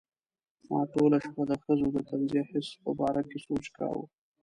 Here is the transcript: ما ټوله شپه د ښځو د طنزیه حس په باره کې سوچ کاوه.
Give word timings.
ما 0.69 0.79
ټوله 0.93 1.17
شپه 1.25 1.43
د 1.49 1.53
ښځو 1.63 1.87
د 1.95 1.97
طنزیه 2.09 2.43
حس 2.49 2.67
په 2.83 2.91
باره 2.99 3.21
کې 3.29 3.37
سوچ 3.45 3.65
کاوه. 3.77 4.05